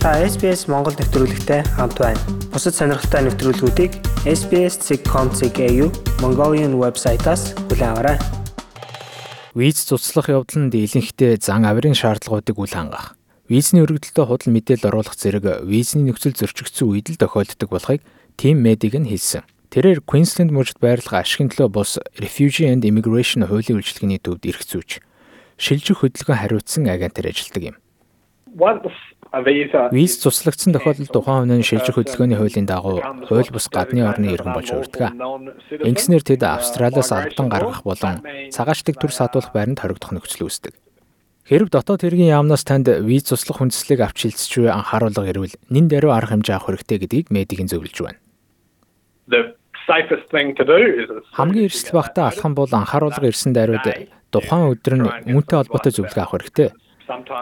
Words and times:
Та 0.00 0.16
SBS 0.24 0.64
Монгол 0.64 0.96
нэвтрүүлэгтэй 0.96 1.60
хамт 1.76 2.00
байна. 2.00 2.16
Бусад 2.48 2.72
сонирхолтой 2.72 3.20
нэвтрүүлгүүдийг 3.20 3.92
SBS.com.cg 4.24 5.60
Mongolian 6.24 6.72
вебсайтаас 6.80 7.52
хүлээн 7.68 7.92
аваарай. 7.92 8.16
Виз 9.52 9.84
цуцлах 9.84 10.32
явдал 10.32 10.64
нь 10.64 10.72
дийлэнхтэй 10.72 11.36
зан 11.36 11.68
авирын 11.68 11.92
шаардлагуудыг 11.92 12.56
үл 12.56 12.72
хангах. 12.72 13.12
Визний 13.52 13.84
өргөдөлтөд 13.84 14.24
худал 14.24 14.48
мэдээлэл 14.48 14.88
оруулах 14.88 15.20
зэрэг 15.20 15.68
визний 15.68 16.08
нөхцөл 16.08 16.32
зөрчигдсөн 16.32 16.88
үед 16.88 17.12
л 17.12 17.20
тохиолддог 17.20 17.68
болохыг 17.68 18.00
Тим 18.40 18.64
Медиг 18.64 18.96
нь 18.96 19.04
хэлсэн. 19.04 19.44
Тэрээр 19.68 20.00
Queensland 20.08 20.48
мужид 20.48 20.80
байрлах 20.80 21.20
ашигын 21.20 21.52
төлөө 21.52 21.68
бус 21.76 22.00
Refugee 22.16 22.72
and 22.72 22.88
Immigration 22.88 23.44
хуулийн 23.44 23.76
үйлчилгээний 23.76 24.16
төвд 24.16 24.48
эрх 24.48 24.64
зүйч 24.64 25.04
шилжих 25.60 26.00
хөдөлгөөн 26.00 26.40
хариуцсан 26.40 26.88
агентаар 26.88 27.36
ажилладаг 27.36 27.76
юм. 27.76 27.76
Виз 29.30 30.18
цуслагдсан 30.18 30.74
тохиолдолд 30.74 31.14
тухайн 31.14 31.54
нь 31.54 31.62
шилжих 31.62 31.94
хөдөлгөөний 31.94 32.34
хуулийн 32.34 32.66
дагуу 32.66 32.98
хууль 33.30 33.50
бус 33.54 33.70
гадны 33.70 34.02
орны 34.02 34.34
иргэн 34.34 34.58
болж 34.58 34.74
хувирдаг. 34.74 35.14
Ингэснээр 35.70 36.26
тэд 36.26 36.42
Австралиас 36.42 37.14
албан 37.14 37.46
гаргах 37.46 37.86
болон 37.86 38.26
цагаачлаг 38.50 38.98
төр 38.98 39.14
садуулах 39.14 39.54
байранд 39.54 39.78
хоригдох 39.78 40.10
нөхцөл 40.18 40.50
үүсдэг. 40.50 40.74
Хэрв 41.46 41.70
дотоод 41.70 42.02
хэргийн 42.02 42.34
яамнаас 42.34 42.66
танд 42.66 42.90
виз 42.90 43.30
цуслах 43.30 43.62
хүндэслийг 43.62 44.02
авч 44.02 44.34
буй 44.34 44.66
анхааруулга 44.66 45.30
ирвэл 45.30 45.54
нэн 45.70 45.86
даруй 45.86 46.10
арга 46.10 46.34
хэмжээ 46.34 46.58
авах 46.58 46.74
хэрэгтэй 46.74 46.98
гэдгийг 46.98 47.26
медигийн 47.30 47.70
зөвлөж 47.70 47.96
байна. 48.02 48.18
Хамгийн 51.38 51.66
эрсдэл 51.70 51.98
багтаа 51.98 52.34
алхам 52.34 52.54
бол 52.58 52.70
анхааруулга 52.70 53.30
ирсэн 53.30 53.54
даруйд 53.54 54.10
тухайн 54.30 54.74
өдөр 54.74 54.94
нь 54.98 55.06
үүнтэй 55.34 55.56
холбоотой 55.58 55.92
зөвлөгөө 55.94 56.22
авах 56.22 56.34
хэрэгтэй. 56.38 56.70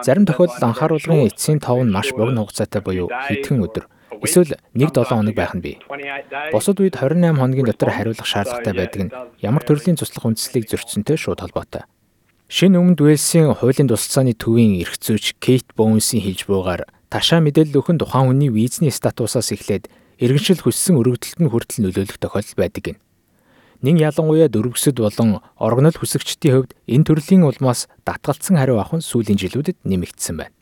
Зарим 0.03 0.25
тохиолдолд 0.25 0.63
анхааруулгын 0.63 1.27
эцсийн 1.29 1.59
тов 1.59 1.79
нь 1.83 1.93
маш 1.93 2.11
богино 2.13 2.43
хугацаатай 2.43 2.81
буюу 2.81 3.07
хэдхэн 3.07 3.63
өдөр 3.63 3.85
эсвэл 4.23 4.57
1-7 4.75 5.05
хоног 5.05 5.35
байх 5.35 5.53
нь 5.55 5.63
бий. 5.63 5.77
Бусад 6.51 6.79
үед 6.81 6.97
28 6.97 7.37
хоногийн 7.37 7.67
дотор 7.69 7.91
хариулах 7.93 8.25
шаардлагатай 8.25 8.73
байдаг 8.73 9.01
нь 9.05 9.13
ямар 9.39 9.63
төрлийн 9.63 9.95
туслах 9.95 10.25
үндслийг 10.25 10.67
зөрчсөнтэй 10.67 11.17
шууд 11.17 11.39
холбоотой. 11.39 11.85
Шинэ 12.49 12.81
өмнөд 12.81 12.99
Уэльсийн 12.99 13.53
хуулийн 13.53 13.85
тусалцааны 13.85 14.33
төвийн 14.33 14.81
эрх 14.81 14.97
зүйч 14.97 15.37
Кейт 15.37 15.69
Боунсийн 15.77 16.25
хэлж 16.25 16.49
буйгаар 16.49 16.89
ташаа 17.13 17.45
мэдээлэл 17.45 17.77
өгөн 17.77 18.01
тухайн 18.01 18.33
хүний 18.33 18.49
визний 18.49 18.89
статусаас 18.89 19.53
эхлээд 19.53 19.85
иргэншил 20.17 20.57
хүссэн 20.57 20.97
өргөдөлтөнд 20.97 21.45
хүртэл 21.53 21.83
нөлөөлөх 21.85 22.17
тохиолдол 22.17 22.57
байдаг 22.57 22.81
гин. 22.81 22.97
Нин 23.81 23.95
ялангуяа 23.95 24.51
дөрвөсөд 24.51 24.99
болон 24.99 25.39
оргонол 25.55 25.95
хүсэгчдийн 25.95 26.53
хувьд 26.55 26.71
энэ 26.83 27.07
төрлийн 27.07 27.47
улмаас 27.47 27.87
татгалцсан 28.03 28.59
хариу 28.59 28.75
авах 28.75 28.99
нь 28.99 29.07
сүүлийн 29.07 29.39
жилүүдэд 29.39 29.79
нэмэгдсэн 29.87 30.35
байна. 30.35 30.58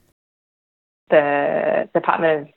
Цагаачлалын 1.08 2.52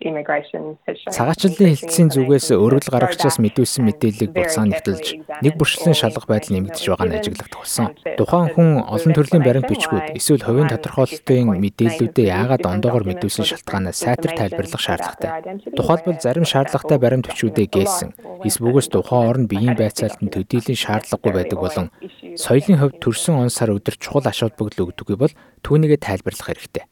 хэлтсийн 1.71 2.11
зүгээс 2.11 2.51
өргөл 2.51 2.91
гаргагчаас 2.91 3.39
мэдүүлсэн 3.39 3.87
мэдээллийг 3.87 4.35
буцаан 4.35 4.75
нэвтэлж 4.75 5.23
нэг 5.39 5.55
бүршлэн 5.55 5.95
шалгах 5.95 6.27
байдал 6.27 6.59
нэмэгдэж 6.59 6.83
байгаа 6.91 7.07
нь 7.07 7.15
ажиглагдах 7.15 7.63
болсон. 7.63 7.95
Тухайн 8.19 8.51
хүн 8.51 8.83
олон 8.91 9.15
төрлийн 9.15 9.47
баримт 9.47 9.71
бичгүүд 9.71 10.19
эсвэл 10.19 10.43
хувийн 10.43 10.67
тодорхойлолтын 10.67 11.63
мэдээллүүдээ 11.63 12.27
яагаад 12.27 12.67
ондоогоор 12.67 13.07
мэдүүлсэн 13.07 13.47
шалтгаанаа 13.47 13.95
сайтар 13.95 14.35
тайлбарлах 14.35 14.83
шаардлагатай. 14.83 15.31
Тухайлбал 15.79 16.19
зарим 16.19 16.43
шаардлагатай 16.43 16.99
баримт 16.99 17.31
бичгүүдээ 17.31 17.71
гээсэн. 17.71 18.19
Эсвүүгээс 18.43 18.91
тухайн 18.91 19.31
орнд 19.31 19.47
биеийн 19.47 19.79
байцаалт 19.79 20.27
нь 20.27 20.33
төдийлөн 20.35 20.75
шаардлагагүй 20.75 21.39
байдаг 21.39 21.59
болон 21.63 21.95
соёлын 22.35 22.83
хувьд 22.83 22.99
төрсэн 22.99 23.39
он 23.39 23.55
сар 23.55 23.71
өдөр 23.71 23.95
чухал 23.95 24.27
ач 24.27 24.43
холбогдол 24.43 24.91
өгдөггүй 24.91 25.15
бол 25.15 25.31
түүнийгээ 25.63 26.03
тайлбарлах 26.03 26.51
хэрэгтэй. 26.51 26.91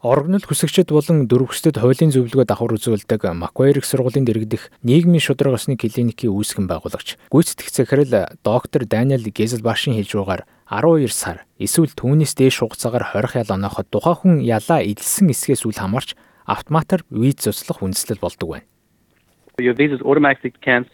Орогнол 0.00 0.40
хүсэгчд 0.40 0.96
болон 0.96 1.28
дөрвөсдөд 1.28 1.76
хуулийн 1.76 2.08
зөвлөгөө 2.08 2.48
давхар 2.48 2.72
үзүүлдэг 2.72 3.20
их 3.20 3.84
сургуулийн 3.84 4.24
дэргэдэх 4.24 4.72
нийгмийн 4.80 5.20
шударга 5.20 5.60
осны 5.60 5.76
клиникийн 5.76 6.32
үүсгэн 6.32 6.64
байгуулагч 6.72 7.20
гүйцэтгэх 7.28 7.68
захирал 7.68 8.32
доктор 8.40 8.88
Даниэл 8.88 9.28
Гезелбашийн 9.28 10.00
хэлж 10.00 10.16
байгаагаар 10.16 10.48
12 10.72 11.12
сар 11.12 11.44
эсвэл 11.60 11.92
түүнээс 11.92 12.32
дээш 12.32 12.64
хугацаагаар 12.64 13.12
хорих 13.12 13.36
ял 13.44 13.52
онооход 13.52 13.92
тухайн 13.92 14.16
хүн 14.16 14.34
ялаа 14.40 14.80
эдэлсэн 14.80 15.36
эсгээс 15.36 15.68
үл 15.68 15.76
хамаарч 15.76 16.16
автоматар 16.48 17.04
виз 17.12 17.44
цуцлах 17.44 17.84
үндэслэл 17.84 18.24
болдог 18.24 18.48
байна. 18.56 18.69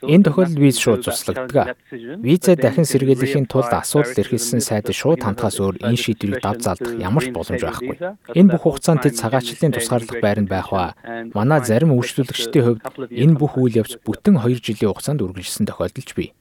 Энэ 0.02 0.24
тохиолдолд 0.26 0.58
виз 0.58 0.76
шууд 0.78 1.04
цуцлагддаг. 1.06 1.76
Виза 2.20 2.56
дахин 2.56 2.84
сэргийлэхийн 2.84 3.46
тулд 3.46 3.70
асуудал 3.70 4.16
эрхэлсэн 4.16 4.60
сайд 4.60 4.90
шууд 4.90 5.22
хамтгаас 5.22 5.60
өөр 5.62 5.82
энэ 5.86 6.00
шийдвэрийг 6.00 6.42
дав 6.42 6.58
залдах 6.58 6.94
ямар 6.98 7.22
ч 7.24 7.30
боломж 7.30 7.62
байхгүй. 7.62 7.96
Энэ 8.34 8.50
бүх 8.50 8.62
хугацаанд 8.66 9.06
тэд 9.06 9.14
цагаачлалын 9.20 9.74
тусгаарлах 9.74 10.18
байранд 10.20 10.48
байх 10.50 10.70
ба 10.70 10.94
манай 11.34 11.60
зарим 11.62 11.94
үйлчлүүлэгчдийн 11.94 12.64
хувьд 12.64 12.82
энэ 13.10 13.38
бүх 13.38 13.54
үйл 13.60 13.82
явц 13.82 14.00
бүтэн 14.02 14.42
2 14.42 14.58
жилийн 14.62 14.90
хугацаанд 14.90 15.22
үргэлжилсэн 15.22 15.66
тохиолдолж 15.68 16.10
бий. 16.16 16.32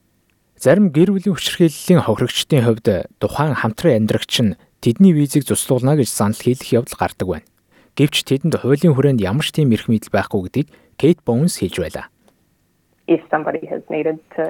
Зарим 0.56 0.88
гэр 0.88 1.12
бүлийн 1.12 1.36
хүчирхийллийн 1.36 2.02
хохирогчдын 2.08 2.64
хувьд 2.64 2.88
тухайн 3.20 3.54
хамтран 3.60 4.08
амьдрагч 4.08 4.34
нь 4.40 4.56
тэдний 4.80 5.12
визийг 5.12 5.44
цуцлуулна 5.44 6.00
гэж 6.00 6.08
санал 6.08 6.40
хийх 6.40 6.64
явдал 6.72 6.96
гардаг 6.96 7.28
байна. 7.28 7.48
Гэвч 7.96 8.24
тэдэнд 8.24 8.64
хуулийн 8.64 8.96
хүрээнд 8.96 9.20
ямар 9.20 9.44
ч 9.44 9.52
тийм 9.52 9.72
эрх 9.76 9.88
мэдэл 9.88 10.12
байхгүй 10.12 10.40
гэдгийг 10.48 10.68
Кейт 10.96 11.20
Боунс 11.24 11.60
хэлж 11.60 11.76
байлаа 11.80 12.08
if 13.06 13.20
somebody 13.30 13.66
has 13.66 13.82
needed 13.88 14.18
to 14.36 14.44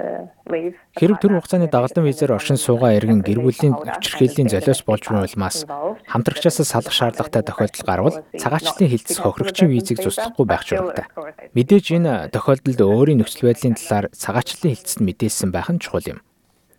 leave. 0.49 0.75
Хэрэг 0.97 1.21
төр 1.21 1.37
хугацааны 1.37 1.69
дагалдан 1.69 2.09
визээр 2.09 2.37
оршин 2.37 2.57
суугаа 2.57 2.97
иргэн 2.97 3.21
гэр 3.21 3.45
бүлийн 3.45 3.77
хүчирхийллийн 3.77 4.49
золиос 4.49 4.81
болж 4.89 5.05
буй 5.13 5.29
улмаас 5.29 5.69
хамтрагчаас 6.09 6.65
салах 6.65 6.95
шаардлагатай 6.97 7.45
тохиолдол 7.45 7.85
гарвал 7.85 8.17
цагаачлалын 8.41 8.91
хилцэх 8.93 9.21
хохирогчийн 9.21 9.71
визийг 9.71 10.01
зуслахгүй 10.01 10.47
байх 10.49 10.65
шаардлагатай. 10.65 11.07
Мэдээж 11.53 11.87
энэ 12.01 12.13
тохиолдолд 12.33 12.81
өөрийн 12.81 13.21
нөхцөл 13.21 13.53
байдлын 13.53 13.77
талаар 13.77 14.09
цагаачлалын 14.17 14.73
хилцэд 14.73 15.05
мэдээлсэн 15.05 15.51
байх 15.53 15.69
нь 15.69 15.83
чухал 15.83 16.17
юм. 16.17 16.25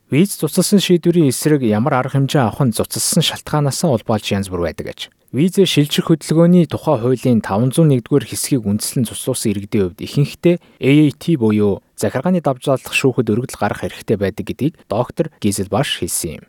Виз 0.08 0.40
цуцалсан 0.40 0.80
шийдвэрийн 0.80 1.36
эсрэг 1.36 1.68
ямар 1.68 2.00
арга 2.00 2.16
хэмжээ 2.16 2.48
авах 2.48 2.64
нь 2.64 2.72
цуцалсан 2.72 3.20
шалтгаанаас 3.20 3.84
улбаалж 3.84 4.32
янз 4.32 4.48
бүр 4.48 4.64
байдаг 4.64 4.88
аж. 4.96 5.00
Визэ 5.36 5.68
шилжих 5.68 6.08
хөдөлгөөний 6.08 6.64
тухай 6.64 6.96
хуулийн 6.96 7.44
501-р 7.44 8.24
хэсгийг 8.24 8.64
үндэслэн 8.64 9.04
цуслуулсан 9.04 9.52
иргэдийн 9.52 9.92
хувьд 9.92 10.00
ихэнхдээ 10.00 10.56
AAT 10.80 11.24
буюу 11.36 11.84
захиргааны 12.00 12.40
давжаалдах 12.40 12.96
шүүхэд 12.96 13.36
өргөдөл 13.36 13.60
гарах 13.60 13.84
хэрэгтэй 13.84 14.16
байдаг 14.16 14.48
гэдгийг 14.48 14.80
доктор 14.88 15.28
Гизелбаш 15.44 16.00
хэлсэн 16.00 16.40
юм. 16.40 16.44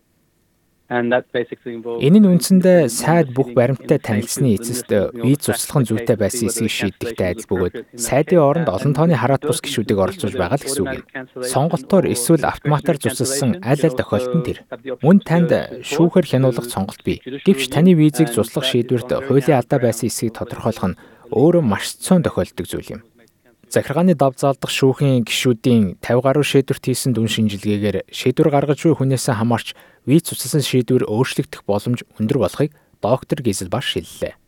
Энэ 0.88 2.16
нь 2.16 2.28
үндсэндээ 2.32 2.88
сайд 2.88 3.36
бүх 3.36 3.52
баримттай 3.52 4.00
танилцсны 4.00 4.56
эцэст 4.56 4.88
виз 5.20 5.44
цуцлах 5.44 5.84
нь 5.84 5.88
зүйтэй 5.92 6.16
байсан 6.16 6.48
эсгийг 6.48 6.72
шийдэгтэй 6.72 7.28
адил 7.36 7.44
бөгөөд 7.44 7.74
сайдын 7.92 8.40
оронд 8.40 8.72
олон 8.72 8.96
тооны 8.96 9.12
хараат 9.12 9.44
бус 9.44 9.60
гишүүдийг 9.60 10.00
оролцуулж 10.00 10.40
байгаа 10.40 10.56
л 10.56 10.64
гэсэн 10.64 10.80
үг 10.88 10.96
юм. 10.96 11.04
Сонголтоор 11.44 12.08
эсвэл 12.08 12.48
автоматар 12.48 12.96
цуцлсан 12.96 13.60
аль 13.60 13.84
аль 13.84 14.00
тохиолдолд 14.00 14.44
тэр. 14.48 14.64
Мөн 15.04 15.20
танд 15.28 15.52
шүүхээр 15.84 16.24
хянуулах 16.24 16.64
сонголт 16.64 17.04
бий. 17.04 17.20
Гэвч 17.20 17.68
таны 17.68 17.92
визийг 17.92 18.32
цуцлах 18.32 18.64
шийдвэрт 18.64 19.12
хуулийн 19.28 19.60
алдаа 19.60 19.84
байсан 19.84 20.08
эсгийг 20.08 20.40
тодорхойлох 20.40 20.96
нь 20.96 20.98
өөрөө 21.36 21.60
маш 21.68 22.00
цөөн 22.00 22.24
тохиолддог 22.24 22.64
зүйл 22.64 22.96
юм. 22.96 23.00
Захиргааны 23.68 24.16
дав 24.16 24.32
заалдах 24.32 24.72
шүүхийн 24.72 25.28
гишүүдийн 25.28 26.00
50 26.00 26.24
гаруй 26.24 26.40
шийдвэрт 26.40 26.88
хийсэн 26.88 27.12
дүн 27.12 27.28
шинжилгээгээр 27.28 28.08
шийдвэр 28.08 28.48
гаргаж 28.48 28.80
буй 28.80 28.96
хүнээс 28.96 29.28
хамаарч 29.28 29.76
виз 30.08 30.24
цуцласан 30.24 30.64
шийдвэр 30.64 31.04
өөрчлөгдөх 31.04 31.68
боломж 31.68 32.00
өндөр 32.16 32.40
болохыг 32.40 32.72
доктор 33.04 33.44
Гизелбаш 33.44 33.92
хэллээ. 33.92 34.40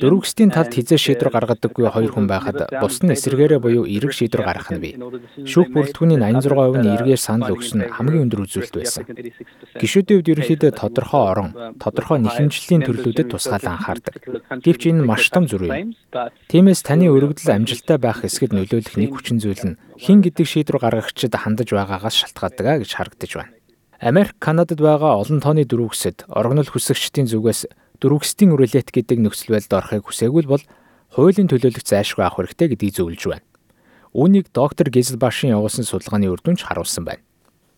Дөрвөсдийн 0.00 0.48
талд 0.48 0.72
хизээ 0.72 0.96
шийдвэр 0.96 1.36
гаргадаггүй 1.36 1.84
хоёр 1.84 2.12
хүн 2.16 2.32
байхад 2.32 2.72
бус 2.80 3.04
нь 3.04 3.12
эсэргээрээ 3.12 3.60
буюу 3.60 3.84
эрэг 3.84 4.16
шийдвэр 4.16 4.40
гаргах 4.40 4.72
нь 4.72 4.80
бий. 4.80 4.96
Шүүх 5.44 5.68
бүрэлдэхүүний 5.68 6.16
86% 6.16 6.80
нь 6.80 6.92
эргээр 6.96 7.20
санал 7.20 7.52
өгсөн 7.52 7.92
хамгийн 7.92 8.24
өндөр 8.24 8.48
үзүүлэлт 8.48 8.76
байсан. 8.80 9.04
Гишүүдийн 9.76 10.16
хувьд 10.24 10.32
ерөнхийдөө 10.32 10.72
тодорхой 10.80 11.24
орон, 11.28 11.50
тодорхой 11.76 12.24
нэхэмжлийн 12.24 12.88
төрлүүдэд 12.88 13.36
тусгаалan 13.36 13.76
анхаардаг. 13.76 14.16
Гэвч 14.64 14.82
энэ 14.88 15.04
маш 15.04 15.28
том 15.28 15.44
зүрх 15.44 15.68
юм. 15.68 15.92
Тиймээс 16.48 16.80
таны 16.80 17.12
өргөдөл 17.12 17.52
амжилттай 17.52 18.00
байх 18.00 18.24
эсгэд 18.24 18.56
нөлөөлөх 18.56 18.96
нэг 18.96 19.12
хүчин 19.12 19.44
зүйл 19.44 19.76
нь 19.76 19.78
хин 20.00 20.24
гэдэг 20.24 20.48
шийдвэр 20.48 20.80
гаргагчид 20.80 21.36
хандаж 21.36 21.68
байгаагаас 21.68 22.16
шалтгаалдаг 22.16 22.80
гэж 22.80 22.96
харагдаж 22.96 23.32
байна. 23.36 23.52
Америк, 24.00 24.40
Канадад 24.40 24.80
байгаа 24.80 25.20
олон 25.20 25.44
тооны 25.44 25.68
дөрвөсөд 25.68 26.24
орогнол 26.32 26.64
хүсэгчдийн 26.64 27.28
зүгээс 27.28 27.68
дөрвөсдийн 28.00 28.56
рулет 28.56 28.88
гэдэг 28.90 29.18
нөхцөл 29.20 29.54
байдалд 29.54 29.76
орохыг 29.78 30.04
хүсээгүй 30.08 30.44
бол 30.48 30.64
хуулийн 31.14 31.48
төлөөлөх 31.52 31.84
зайлшгүй 31.84 32.24
авах 32.24 32.42
хэрэгтэй 32.42 32.68
гэдгийг 32.74 32.94
зөвлөж 32.96 33.22
байна. 33.28 33.46
Үүнийг 34.16 34.50
доктор 34.50 34.90
Гизелбашийн 34.90 35.54
явуулсан 35.54 35.86
судалгааны 35.86 36.32
үр 36.32 36.42
дүнч 36.42 36.66
харуулсан 36.66 37.04
байна. 37.06 37.22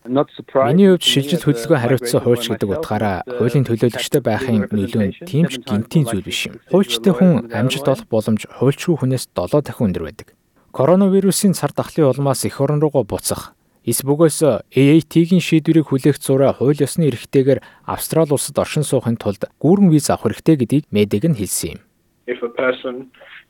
Миний 0.03 0.91
хувьд 0.91 1.05
шилжилт 1.07 1.47
хөдөлгөөн 1.47 1.79
хариуцсан 1.79 2.19
хуульч 2.19 2.51
гэдэг 2.51 2.69
утгаараа 2.75 3.23
хуулийн 3.23 3.63
төлөөлөгчтэй 3.63 4.19
байхын 4.19 4.67
нөлөө 4.67 5.03
нь 5.07 5.15
тийм 5.23 5.47
ч 5.47 5.63
гинтийн 5.63 6.03
зүйл 6.03 6.27
биш 6.27 6.51
юм. 6.51 6.59
Хуульчтай 6.67 7.13
хүн 7.15 7.47
амжилт 7.55 7.87
олох 7.87 8.07
боломж 8.11 8.43
хуульчгүй 8.51 8.99
хүнээс 8.99 9.31
7 9.31 9.63
дахин 9.63 9.87
өндөр 9.87 10.03
байдаг. 10.03 10.27
Коронавирусын 10.75 11.55
цар 11.55 11.71
тахлын 11.71 12.11
улмаас 12.11 12.43
эх 12.43 12.59
орон 12.59 12.83
руугаа 12.83 13.07
буцах, 13.07 13.55
Эсбөгөөс 13.83 14.71
AAT-гийн 14.71 15.43
шийдвэрийг 15.43 15.91
хүлээх 15.91 16.15
зураа 16.15 16.55
хууль 16.55 16.79
ёсны 16.79 17.11
эрхтэйгээр 17.11 17.59
Австрали 17.83 18.31
улсад 18.31 18.55
оршин 18.55 18.87
суухын 18.87 19.19
тулд 19.19 19.43
гүүрэн 19.59 19.91
виз 19.91 20.07
авах 20.07 20.31
хэрэгтэй 20.31 20.55
гэдгийг 20.55 20.85
Медэг 20.87 21.27
нь 21.27 21.35
хэлсэн 21.35 21.75
юм. 21.75 21.79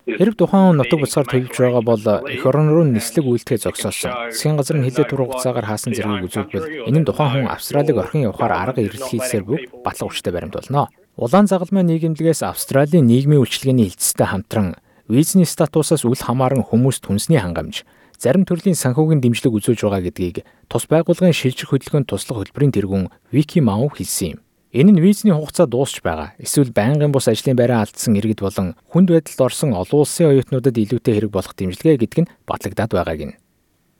Хэрв 0.04 0.34
тухайн 0.34 0.74
хүн 0.74 0.78
нутаг 0.82 1.00
буцаар 1.00 1.30
төлөвж 1.30 1.54
байгаа 1.54 1.84
бол 1.86 2.04
эх 2.28 2.44
орон 2.50 2.68
руу 2.74 2.84
нислэг 2.84 3.24
үйлдэхээ 3.24 3.62
зогсоосон. 3.62 4.34
Засгийн 4.34 4.58
газар 4.58 4.82
нь 4.82 4.90
хилээд 4.90 5.08
турах 5.14 5.38
хугацаагаар 5.38 5.70
хаасан 5.70 5.94
зэргийг 5.94 6.28
үзүүлбэл 6.28 6.92
энэ 6.92 7.00
нь 7.00 7.08
тухайн 7.08 7.32
хүн 7.46 7.54
Австралиг 7.54 7.96
орхин 7.96 8.28
явахаар 8.28 8.74
арга 8.74 8.82
эрэлхийлсээр 8.84 9.46
бүх 9.48 9.62
батлах 9.86 10.12
хүчтэй 10.12 10.34
баримт 10.34 10.58
болно. 10.60 10.92
Улаан 11.16 11.48
загалмай 11.48 11.88
нийгэмлэгээс 11.88 12.44
Австралийн 12.44 13.08
нийгмийн 13.08 13.46
үйлчилгээний 13.46 13.96
хилцтэй 13.96 14.28
хамтран 14.28 14.76
визний 15.08 15.48
статусаас 15.48 16.04
үл 16.04 16.20
хамааран 16.20 16.68
хүмүүст 16.68 17.08
хүнсний 17.08 17.40
хангамж, 17.40 17.88
зарим 18.20 18.46
төрлийн 18.46 18.78
санхүүгийн 18.78 19.22
дэмжлэг 19.22 19.54
үзүүлж 19.54 19.82
байгаа 19.86 20.04
гэдгийг 20.10 20.38
тус 20.68 20.90
байгууллагын 20.90 21.36
шилжих 21.36 21.70
хөдөлгөөнд 21.70 22.10
туслах 22.10 22.44
хөтөлбөрийн 22.44 22.74
тэргүүн 22.74 23.12
Вики 23.32 23.60
Мау 23.62 23.90
хэлсэн 23.90 24.38
юм. 24.38 24.40
Энэ 24.74 24.98
нь 24.98 25.04
визний 25.06 25.34
хугацаа 25.38 25.70
дуусч 25.70 26.02
байгаа. 26.02 26.34
Эсвэл 26.42 26.74
байнгын 26.74 27.14
бус 27.14 27.30
ажлын 27.30 27.54
байраа 27.54 27.86
алдсан 27.86 28.18
иргэд 28.18 28.42
болон 28.42 28.74
хүнд 28.90 29.14
байдалд 29.14 29.46
орсон 29.46 29.78
олон 29.78 30.02
улсын 30.02 30.34
оюутнуудад 30.34 30.74
илүүтэй 30.74 31.14
хэрэг 31.14 31.30
болох 31.30 31.54
дэмжлэгээ 31.54 32.02
гэдэг 32.02 32.20
нь 32.26 32.32
батлагдаад 32.50 32.90
байгааг 32.90 33.22
нь. 33.22 33.38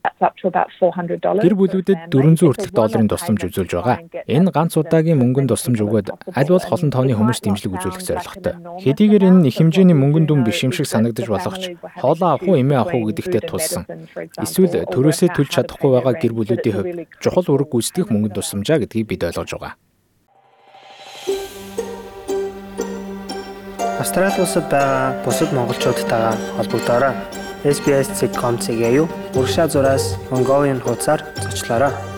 Гэр 0.04 1.56
бүлүүдэд 1.56 2.12
400 2.12 2.44
хүртэлх 2.44 2.76
долларын 2.76 3.08
тусламж 3.08 3.42
үзүүлж 3.48 3.72
байгаа. 3.72 3.98
Энэ 4.28 4.52
ганц 4.52 4.76
удаагийн 4.76 5.20
мөнгөнд 5.20 5.52
тусламж 5.52 5.80
өгөөд 5.80 6.08
аль 6.36 6.52
болох 6.52 6.72
олон 6.76 6.92
тооны 6.92 7.16
хүмүүс 7.16 7.40
дэмжлэг 7.40 7.72
үзүүлэх 7.72 8.04
зорилготой. 8.04 8.56
Хэдийгээр 8.84 9.24
энэ 9.32 9.48
их 9.48 9.56
хэмжээний 9.64 9.96
мөнгөн 9.96 10.28
дүн 10.28 10.44
биш 10.44 10.64
юм 10.68 10.76
шиг 10.76 10.92
санагдаж 10.92 11.28
болох 11.32 11.56
ч 11.56 11.80
хоолоо 12.04 12.36
авах 12.36 12.44
уу 12.44 12.60
эмээ 12.60 12.84
авах 12.84 13.00
уу 13.00 13.08
гэдэгтээ 13.16 13.48
тулсан. 13.48 13.88
Эсвэл 14.44 14.84
төрөөсөө 14.92 15.40
төлж 15.40 15.52
чадахгүй 15.56 15.92
байгаа 15.96 16.14
гэр 16.20 16.34
бүлүүдийн 16.36 16.76
хувьд 16.76 16.92
чухал 17.24 17.48
үүрэг 17.48 17.70
гүйцэтгэх 17.72 18.12
мөнгөнд 18.12 18.36
тусламжаа 18.36 18.84
гэдгийг 18.84 19.08
бид 19.08 19.24
ойлгож 19.24 19.56
байгаа. 19.56 19.74
Австрали 24.04 24.40
улсад 24.44 24.68
байгаа 24.68 25.24
бусад 25.24 25.50
монголчуудтайгаа 25.56 26.36
холбогдоорой. 26.60 27.43
SBS.com.cg-ийг 27.64 29.10
урагшаа 29.36 29.68
зураас 29.68 30.16
Mongolian 30.32 30.80
хуудасаар 30.84 31.26
зочлоорой. 31.52 32.13